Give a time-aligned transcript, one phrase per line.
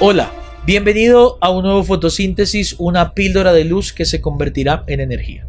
[0.00, 0.30] Hola,
[0.64, 5.48] bienvenido a un nuevo fotosíntesis, una píldora de luz que se convertirá en energía.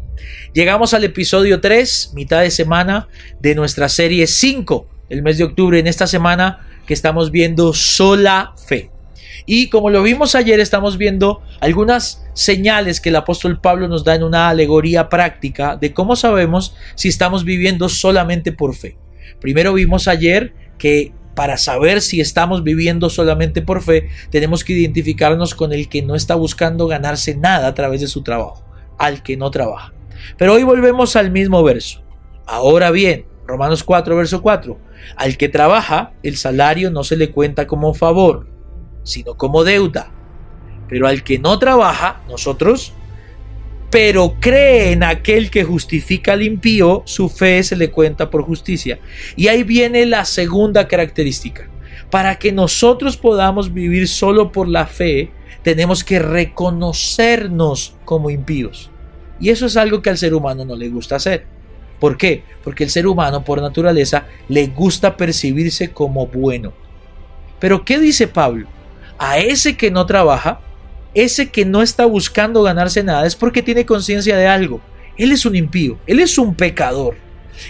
[0.52, 3.06] Llegamos al episodio 3, mitad de semana
[3.38, 8.54] de nuestra serie 5, el mes de octubre, en esta semana que estamos viendo sola
[8.66, 8.90] fe.
[9.46, 14.16] Y como lo vimos ayer, estamos viendo algunas señales que el apóstol Pablo nos da
[14.16, 18.96] en una alegoría práctica de cómo sabemos si estamos viviendo solamente por fe.
[19.40, 25.54] Primero vimos ayer que para saber si estamos viviendo solamente por fe, tenemos que identificarnos
[25.54, 28.64] con el que no está buscando ganarse nada a través de su trabajo,
[28.98, 29.92] al que no trabaja.
[30.36, 32.02] Pero hoy volvemos al mismo verso.
[32.46, 34.78] Ahora bien, Romanos 4, verso 4,
[35.16, 38.48] al que trabaja, el salario no se le cuenta como favor,
[39.02, 40.12] sino como deuda.
[40.88, 42.92] Pero al que no trabaja, nosotros,
[43.90, 49.00] pero cree en aquel que justifica al impío, su fe se le cuenta por justicia.
[49.36, 51.68] Y ahí viene la segunda característica.
[52.08, 55.30] Para que nosotros podamos vivir solo por la fe,
[55.62, 58.90] tenemos que reconocernos como impíos.
[59.40, 61.46] Y eso es algo que al ser humano no le gusta hacer.
[61.98, 62.44] ¿Por qué?
[62.62, 66.72] Porque el ser humano por naturaleza le gusta percibirse como bueno.
[67.58, 68.68] Pero ¿qué dice Pablo?
[69.18, 70.60] A ese que no trabaja,
[71.14, 74.80] ese que no está buscando ganarse nada es porque tiene conciencia de algo.
[75.16, 77.16] Él es un impío, él es un pecador,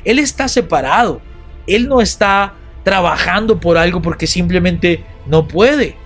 [0.05, 1.21] él está separado,
[1.67, 5.97] él no está trabajando por algo porque simplemente no puede.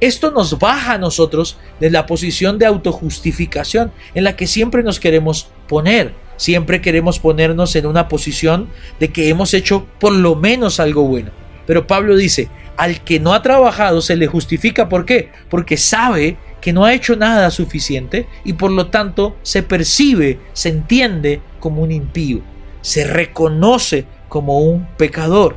[0.00, 5.00] Esto nos baja a nosotros de la posición de autojustificación en la que siempre nos
[5.00, 6.12] queremos poner.
[6.36, 8.68] Siempre queremos ponernos en una posición
[8.98, 11.30] de que hemos hecho por lo menos algo bueno.
[11.66, 14.88] Pero Pablo dice, al que no ha trabajado se le justifica.
[14.88, 15.30] ¿Por qué?
[15.48, 20.70] Porque sabe que no ha hecho nada suficiente y por lo tanto se percibe, se
[20.70, 22.40] entiende como un impío,
[22.80, 25.56] se reconoce como un pecador.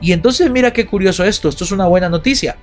[0.00, 2.56] Y entonces mira qué curioso esto, esto es una buena noticia.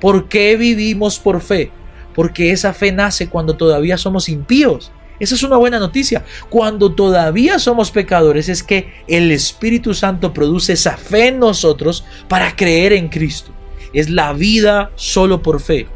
[0.00, 1.70] ¿Por qué vivimos por fe?
[2.14, 4.90] Porque esa fe nace cuando todavía somos impíos.
[5.20, 6.24] Esa es una buena noticia.
[6.48, 12.56] Cuando todavía somos pecadores es que el Espíritu Santo produce esa fe en nosotros para
[12.56, 13.52] creer en Cristo.
[13.92, 15.86] Es la vida solo por fe.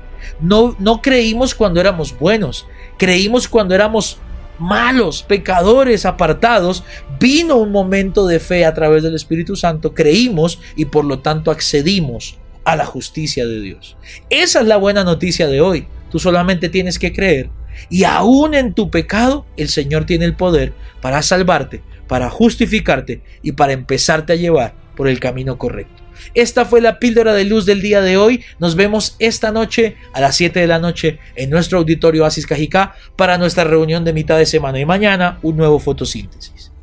[0.40, 2.66] No, no creímos cuando éramos buenos,
[2.98, 4.18] creímos cuando éramos
[4.58, 6.84] malos, pecadores, apartados,
[7.18, 11.50] vino un momento de fe a través del Espíritu Santo, creímos y por lo tanto
[11.50, 13.96] accedimos a la justicia de Dios.
[14.30, 15.86] Esa es la buena noticia de hoy.
[16.10, 17.50] Tú solamente tienes que creer
[17.88, 23.52] y aún en tu pecado el Señor tiene el poder para salvarte, para justificarte y
[23.52, 26.02] para empezarte a llevar por el camino correcto.
[26.34, 28.44] Esta fue la píldora de luz del día de hoy.
[28.58, 32.94] Nos vemos esta noche a las 7 de la noche en nuestro auditorio Asis Cajicá
[33.16, 36.73] para nuestra reunión de mitad de semana y mañana un nuevo fotosíntesis.